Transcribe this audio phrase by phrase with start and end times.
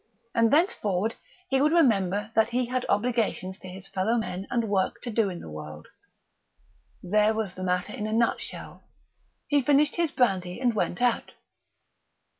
[0.33, 1.13] and thenceforward
[1.47, 5.29] he would remember that he had obligations to his fellow men and work to do
[5.29, 5.89] in the world.
[7.03, 8.83] There was the matter in a nutshell.
[9.47, 11.35] He finished his brandy and went out.